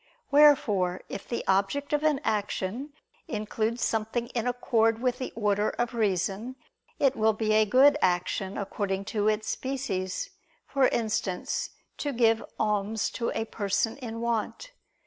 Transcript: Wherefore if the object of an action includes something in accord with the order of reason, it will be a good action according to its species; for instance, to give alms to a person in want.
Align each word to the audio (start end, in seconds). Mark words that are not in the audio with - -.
Wherefore 0.31 1.01
if 1.09 1.29
the 1.29 1.45
object 1.45 1.93
of 1.93 2.01
an 2.01 2.21
action 2.23 2.91
includes 3.27 3.83
something 3.83 4.29
in 4.29 4.47
accord 4.47 4.99
with 4.99 5.19
the 5.19 5.31
order 5.35 5.69
of 5.77 5.93
reason, 5.93 6.55
it 6.97 7.15
will 7.15 7.33
be 7.33 7.53
a 7.53 7.67
good 7.67 7.99
action 8.01 8.57
according 8.57 9.05
to 9.13 9.27
its 9.27 9.47
species; 9.47 10.31
for 10.65 10.87
instance, 10.87 11.69
to 11.97 12.13
give 12.13 12.43
alms 12.59 13.11
to 13.11 13.29
a 13.35 13.45
person 13.45 13.97
in 13.97 14.21
want. 14.21 14.71